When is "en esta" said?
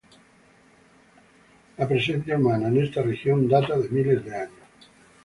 2.69-3.03